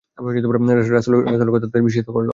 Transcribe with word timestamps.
রাসূলের 0.89 1.53
কথা 1.53 1.65
তাদের 1.65 1.83
বিস্মিত 1.83 2.07
করল। 2.09 2.29